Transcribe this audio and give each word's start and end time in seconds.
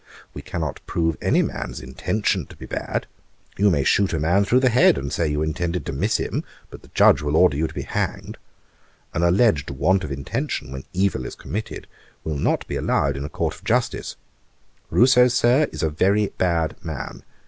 We 0.33 0.41
cannot 0.41 0.79
prove 0.87 1.15
any 1.21 1.43
man's 1.43 1.79
intention 1.79 2.47
to 2.47 2.55
be 2.55 2.65
bad. 2.65 3.05
You 3.55 3.69
may 3.69 3.83
shoot 3.83 4.13
a 4.13 4.19
man 4.19 4.45
through 4.45 4.61
the 4.61 4.69
head, 4.71 4.97
and 4.97 5.13
say 5.13 5.27
you 5.27 5.43
intended 5.43 5.85
to 5.85 5.93
miss 5.93 6.17
him; 6.17 6.43
but 6.71 6.81
the 6.81 6.87
Judge 6.95 7.21
will 7.21 7.35
order 7.35 7.55
you 7.55 7.67
to 7.67 7.73
be 7.75 7.83
hanged. 7.83 8.39
An 9.13 9.21
alleged 9.21 9.69
want 9.69 10.03
of 10.03 10.11
intention, 10.11 10.71
when 10.71 10.85
evil 10.91 11.23
is 11.23 11.35
committed, 11.35 11.85
will 12.23 12.39
not 12.39 12.65
be 12.65 12.77
allowed 12.77 13.15
in 13.15 13.25
a 13.25 13.29
court 13.29 13.53
of 13.53 13.63
justice. 13.63 14.15
Rousseau, 14.89 15.27
Sir, 15.27 15.67
is 15.71 15.83
a 15.83 15.91
very 15.91 16.29
bad 16.39 16.83
man. 16.83 17.21